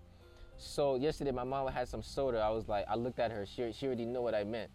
[0.56, 2.38] So yesterday my mom had some soda.
[2.38, 3.46] I was like, I looked at her.
[3.46, 4.70] She, she already knew what I meant.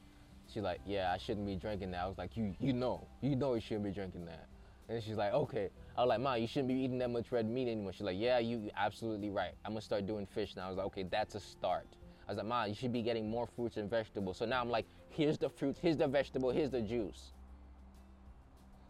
[0.52, 2.04] She's like, yeah, I shouldn't be drinking that.
[2.04, 4.48] I was like, you you know, you know you shouldn't be drinking that.
[4.88, 5.70] And she's like, okay.
[5.98, 7.94] I was like, ma, you shouldn't be eating that much red meat anymore.
[7.94, 9.54] She's like, yeah, you absolutely right.
[9.66, 10.68] I'm gonna start doing fish now.
[10.68, 11.88] I was like, okay, that's a start.
[12.28, 14.38] I was like, ma, you should be getting more fruits and vegetables.
[14.38, 17.34] So now I'm like, here's the fruit, here's the vegetable, here's the juice.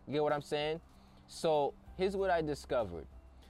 [0.08, 0.80] You get what I'm saying?
[1.28, 3.08] So here's what I discovered.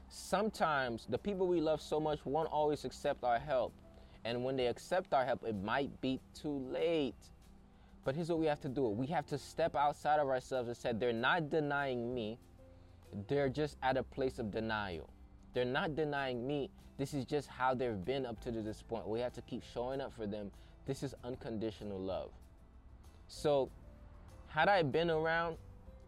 [0.08, 3.74] Sometimes the people we love so much won't always accept our help.
[4.24, 7.16] And when they accept our help, it might be too late.
[8.06, 10.78] But here's what we have to do we have to step outside of ourselves and
[10.78, 12.40] say, they're not denying me,
[13.28, 15.10] they're just at a place of denial.
[15.54, 16.70] They're not denying me.
[16.98, 19.08] This is just how they've been up to this point.
[19.08, 20.52] We have to keep showing up for them.
[20.86, 22.32] This is unconditional love.
[23.28, 23.70] So,
[24.48, 25.58] had I been around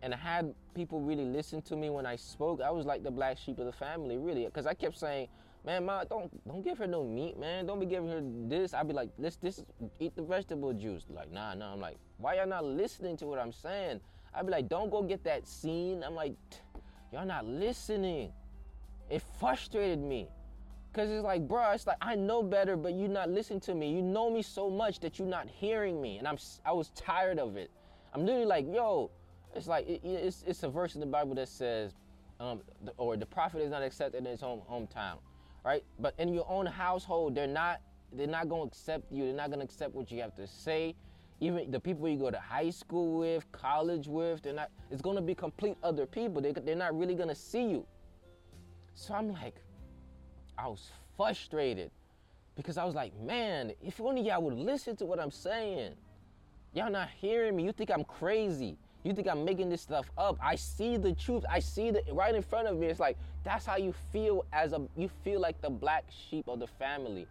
[0.01, 2.61] and had people really listen to me when I spoke.
[2.61, 5.27] I was like the black sheep of the family, really, because I kept saying,
[5.67, 7.65] "Man, ma, don't don't give her no meat, man.
[7.65, 9.65] Don't be giving her this." I'd be like, "Let's this
[9.99, 11.73] eat the vegetable juice." Like, nah, nah.
[11.73, 13.99] I'm like, why y'all not listening to what I'm saying?
[14.33, 16.35] I'd be like, "Don't go get that scene." I'm like,
[17.11, 18.31] y'all not listening.
[19.09, 20.29] It frustrated me.
[20.93, 23.91] Cause it's like, bro, it's like I know better, but you're not listening to me.
[23.91, 27.39] You know me so much that you're not hearing me, and I'm I was tired
[27.39, 27.69] of it.
[28.13, 29.11] I'm literally like, yo,
[29.53, 31.93] it's like it, it's it's a verse in the Bible that says,
[32.39, 35.17] um, the, or the prophet is not accepted in his home hometown,
[35.63, 35.83] right?
[35.99, 37.81] But in your own household, they're not
[38.13, 39.25] they're not gonna accept you.
[39.25, 40.95] They're not gonna accept what you have to say.
[41.39, 44.71] Even the people you go to high school with, college with, they're not.
[44.89, 46.41] It's gonna be complete other people.
[46.41, 47.85] They they're not really gonna see you.
[48.95, 49.55] So I'm like,
[50.57, 51.91] I was frustrated
[52.55, 55.93] because I was like, man, if only y'all would listen to what I'm saying.
[56.73, 57.63] Y'all not hearing me.
[57.63, 58.77] You think I'm crazy.
[59.07, 60.37] You think I'm making this stuff up?
[60.43, 61.45] I see the truth.
[61.49, 62.87] I see it right in front of me.
[62.87, 66.59] It's like that's how you feel as a you feel like the black sheep of
[66.59, 67.25] the family.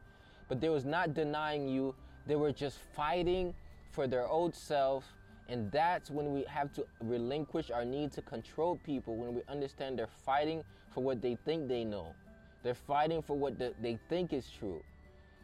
[0.48, 1.94] But they was not denying you.
[2.26, 3.52] They were just fighting
[3.90, 5.04] for their old self.
[5.50, 9.98] And that's when we have to relinquish our need to control people when we understand
[9.98, 10.64] they're fighting
[10.94, 12.14] for what they think they know.
[12.62, 14.80] They're fighting for what the, they think is true.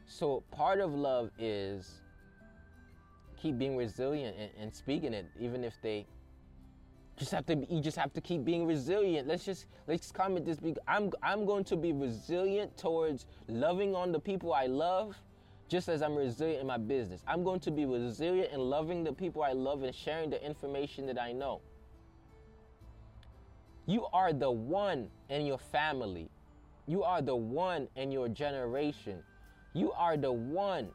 [0.06, 2.00] So part of love is
[3.36, 6.06] keep being resilient and, and speaking it, even if they
[7.16, 10.58] just have to you just have to keep being resilient let's just let's comment this
[10.88, 15.16] i'm i'm going to be resilient towards loving on the people i love
[15.72, 17.22] just as I'm resilient in my business.
[17.26, 21.06] I'm going to be resilient in loving the people I love and sharing the information
[21.06, 21.62] that I know.
[23.86, 26.28] You are the one in your family.
[26.86, 29.22] You are the one in your generation.
[29.72, 30.90] You are the one.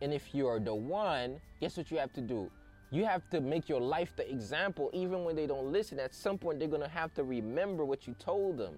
[0.00, 2.48] And if you are the one, guess what you have to do?
[2.92, 5.98] You have to make your life the example, even when they don't listen.
[5.98, 8.74] At some point, they're going to have to remember what you told them.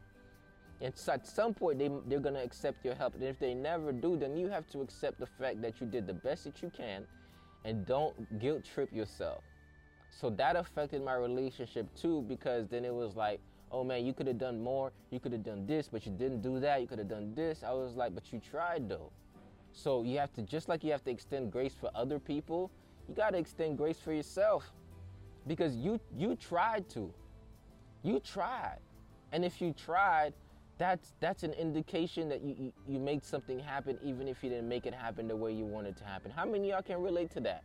[0.80, 3.14] And at some point, they, they're going to accept your help.
[3.14, 6.06] And if they never do, then you have to accept the fact that you did
[6.06, 7.06] the best that you can
[7.64, 9.42] and don't guilt trip yourself.
[10.10, 13.40] So that affected my relationship too, because then it was like,
[13.72, 14.92] oh man, you could have done more.
[15.10, 16.80] You could have done this, but you didn't do that.
[16.80, 17.64] You could have done this.
[17.64, 19.10] I was like, but you tried though.
[19.72, 22.70] So you have to, just like you have to extend grace for other people,
[23.08, 24.70] you got to extend grace for yourself
[25.46, 27.12] because you you tried to.
[28.02, 28.78] You tried.
[29.32, 30.34] And if you tried,
[30.78, 34.68] that's that's an indication that you, you, you made something happen even if you didn't
[34.68, 36.30] make it happen the way you wanted to happen.
[36.30, 37.62] How many y'all can relate to that?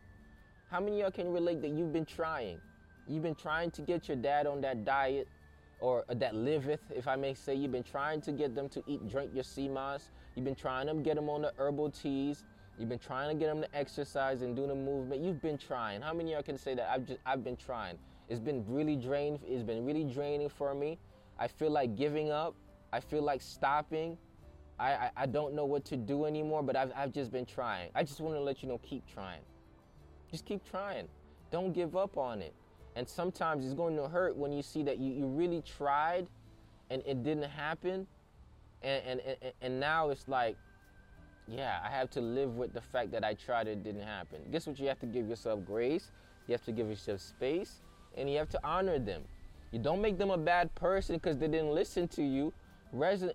[0.70, 2.60] How many y'all can relate that you've been trying?
[3.08, 5.26] You've been trying to get your dad on that diet
[5.80, 7.54] or that liveth, if I may say.
[7.54, 9.70] You've been trying to get them to eat, drink your sea.
[10.36, 12.44] You've been trying to get them on the herbal teas.
[12.80, 15.22] You've been trying to get them to exercise and do the movement.
[15.22, 16.00] You've been trying.
[16.00, 17.98] How many of y'all can say that I've just I've been trying?
[18.30, 19.40] It's been really drained.
[19.46, 20.98] It's been really draining for me.
[21.38, 22.54] I feel like giving up.
[22.90, 24.16] I feel like stopping.
[24.78, 27.90] I, I, I don't know what to do anymore, but I've, I've just been trying.
[27.94, 29.42] I just want to let you know keep trying.
[30.30, 31.06] Just keep trying.
[31.50, 32.54] Don't give up on it.
[32.96, 36.26] And sometimes it's going to hurt when you see that you, you really tried
[36.88, 38.06] and it didn't happen.
[38.82, 40.56] And, and, and, and now it's like,
[41.50, 44.38] yeah, I have to live with the fact that I tried it didn't happen.
[44.52, 44.78] Guess what?
[44.78, 46.12] You have to give yourself grace,
[46.46, 47.82] you have to give yourself space,
[48.16, 49.22] and you have to honor them.
[49.72, 52.52] You don't make them a bad person because they didn't listen to you.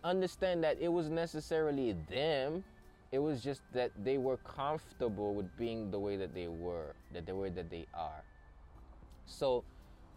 [0.04, 2.64] Understand that it was necessarily them.
[3.12, 7.26] It was just that they were comfortable with being the way that they were, that
[7.26, 8.24] the way that they are.
[9.26, 9.64] So,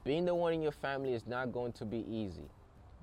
[0.05, 2.51] being the one in your family is not going to be easy.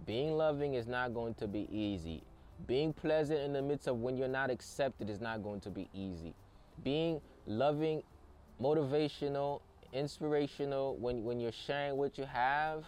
[0.05, 2.23] Being loving is not going to be easy.
[2.67, 5.87] Being pleasant in the midst of when you're not accepted is not going to be
[5.93, 6.33] easy.
[6.83, 8.01] Being loving,
[8.61, 9.61] motivational,
[9.93, 12.83] inspirational when, when you're sharing what you have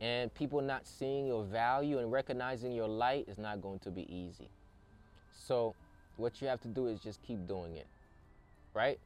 [0.00, 4.02] and people not seeing your value and recognizing your light is not going to be
[4.12, 4.48] easy.
[5.32, 5.74] So,
[6.16, 7.86] what you have to do is just keep doing it,
[8.74, 8.98] right?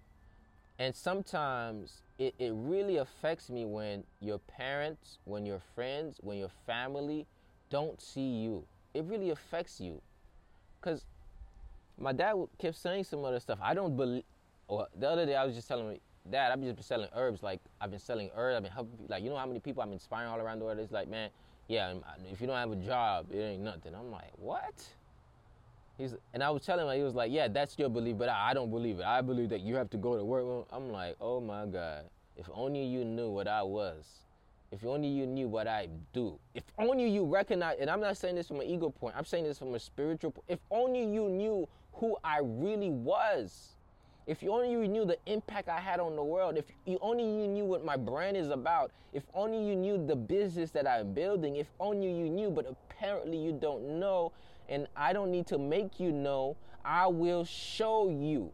[0.79, 6.51] And sometimes it, it really affects me when your parents, when your friends, when your
[6.67, 7.27] family
[7.69, 8.65] don't see you.
[8.95, 10.01] It really affects you.
[10.81, 11.05] Because
[11.99, 13.59] my dad kept saying some other stuff.
[13.63, 14.25] I don't believe,
[14.69, 17.43] or the other day I was just telling me, Dad, I've just been selling herbs.
[17.43, 18.57] Like, I've been selling herbs.
[18.57, 19.07] I've been helping.
[19.09, 20.79] Like, you know how many people I'm inspiring all around the world?
[20.79, 21.31] It's like, man,
[21.67, 23.95] yeah, um, if you don't have a job, it ain't nothing.
[23.95, 24.87] I'm like, what?
[25.97, 28.51] He's, and I was telling him, he was like, yeah, that's your belief, but I,
[28.51, 29.05] I don't believe it.
[29.05, 30.67] I believe that you have to go to work.
[30.73, 32.05] I'm like, oh my God.
[32.37, 34.05] If only you knew what I was.
[34.73, 36.39] If only you knew what I do.
[36.55, 39.45] If only you recognize, and I'm not saying this from an ego point, I'm saying
[39.45, 40.45] this from a spiritual point.
[40.49, 43.77] If only you knew who I really was.
[44.27, 47.25] If you only you knew the impact I had on the world, if you only
[47.25, 51.13] you knew what my brand is about, if only you knew the business that I'm
[51.15, 54.31] building, if only you knew, but apparently you don't know,
[54.69, 58.53] and I don't need to make you know, I will show you.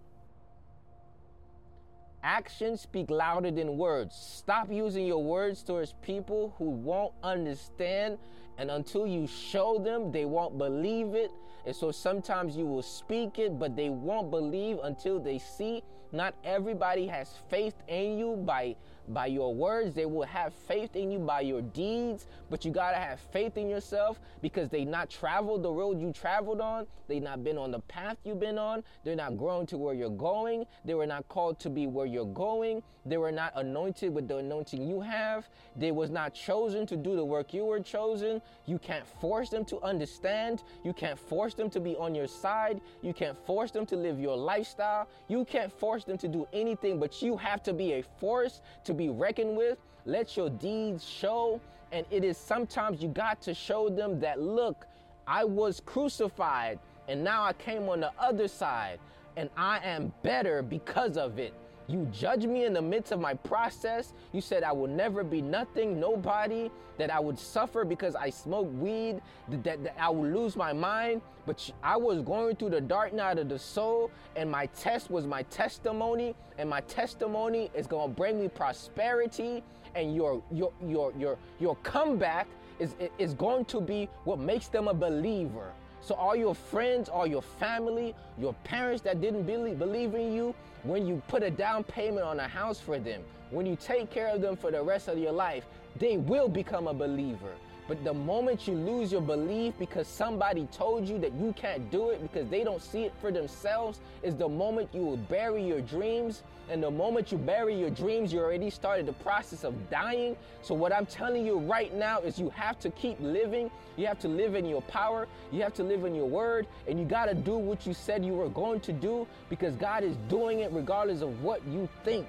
[2.26, 4.16] Actions speak louder than words.
[4.16, 8.18] Stop using your words towards people who won't understand,
[8.58, 11.30] and until you show them, they won't believe it.
[11.66, 15.84] And so sometimes you will speak it, but they won't believe until they see.
[16.10, 18.74] Not everybody has faith in you by
[19.08, 19.94] by your words.
[19.94, 23.56] They will have faith in you by your deeds, but you got to have faith
[23.56, 26.86] in yourself because they not traveled the road you traveled on.
[27.08, 28.82] They not been on the path you've been on.
[29.04, 30.66] They're not grown to where you're going.
[30.84, 32.82] They were not called to be where you're going.
[33.04, 35.48] They were not anointed with the anointing you have.
[35.76, 38.42] They was not chosen to do the work you were chosen.
[38.66, 40.64] You can't force them to understand.
[40.84, 42.80] You can't force them to be on your side.
[43.02, 45.08] You can't force them to live your lifestyle.
[45.28, 48.92] You can't force them to do anything, but you have to be a force to
[48.96, 49.78] be reckoned with.
[50.04, 51.60] Let your deeds show.
[51.92, 54.86] And it is sometimes you got to show them that, look,
[55.26, 56.78] I was crucified
[57.08, 58.98] and now I came on the other side
[59.36, 61.52] and I am better because of it.
[61.88, 64.12] You judge me in the midst of my process.
[64.32, 68.68] You said I will never be nothing, nobody, that I would suffer because I smoke
[68.80, 71.20] weed, that, that I would lose my mind.
[71.46, 75.26] But I was going through the dark night of the soul, and my test was
[75.26, 79.62] my testimony, and my testimony is going to bring me prosperity,
[79.94, 82.48] and your, your, your, your, your comeback
[82.80, 85.70] is, is going to be what makes them a believer.
[86.00, 90.54] So all your friends, all your family, your parents that didn't believe, believe in you,
[90.86, 93.20] when you put a down payment on a house for them,
[93.50, 95.64] when you take care of them for the rest of your life,
[95.98, 97.54] they will become a believer.
[97.88, 102.10] But the moment you lose your belief because somebody told you that you can't do
[102.10, 105.80] it because they don't see it for themselves is the moment you will bury your
[105.80, 106.42] dreams.
[106.70, 110.36] And the moment you bury your dreams, you already started the process of dying.
[110.62, 113.70] So, what I'm telling you right now is you have to keep living.
[113.96, 115.28] You have to live in your power.
[115.52, 116.66] You have to live in your word.
[116.88, 120.02] And you got to do what you said you were going to do because God
[120.02, 122.26] is doing it regardless of what you think.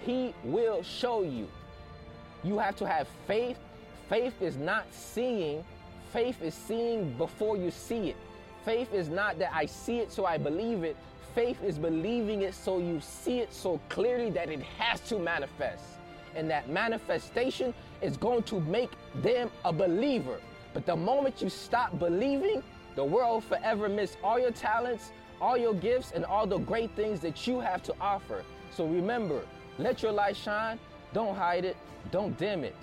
[0.00, 1.48] He will show you.
[2.42, 3.58] You have to have faith
[4.08, 5.64] Faith is not seeing,
[6.12, 8.16] faith is seeing before you see it.
[8.64, 10.96] Faith is not that I see it so I believe it.
[11.34, 15.84] Faith is believing it so you see it so clearly that it has to manifest.
[16.36, 20.40] And that manifestation is going to make them a believer.
[20.72, 22.62] But the moment you stop believing,
[22.94, 25.10] the world forever miss all your talents,
[25.40, 28.44] all your gifts, and all the great things that you have to offer.
[28.70, 29.42] So remember,
[29.78, 30.78] let your light shine.
[31.12, 31.76] Don't hide it.
[32.12, 32.76] Don't dim it.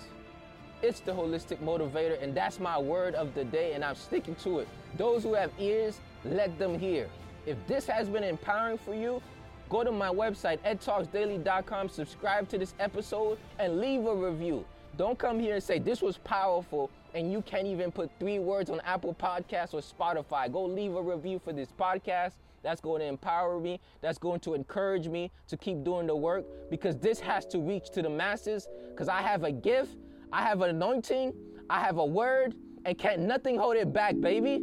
[0.82, 4.58] It's the holistic motivator, and that's my word of the day, and I'm sticking to
[4.58, 4.68] it.
[4.96, 7.08] Those who have ears, let them hear.
[7.46, 9.22] If this has been empowering for you,
[9.68, 14.64] go to my website, edtalksdaily.com, subscribe to this episode, and leave a review.
[14.96, 18.70] Don't come here and say this was powerful and you can't even put three words
[18.70, 20.50] on Apple Podcasts or Spotify.
[20.50, 22.32] Go leave a review for this podcast.
[22.62, 23.80] That's going to empower me.
[24.00, 27.90] That's going to encourage me to keep doing the work because this has to reach
[27.90, 29.96] to the masses because I have a gift
[30.32, 31.34] I have an anointing,
[31.68, 32.54] I have a word,
[32.86, 34.62] and can't nothing hold it back, baby.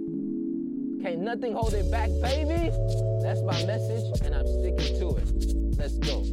[1.01, 2.71] Can't nothing hold it back, baby.
[3.21, 5.77] That's my message, and I'm sticking to it.
[5.77, 6.23] Let's go.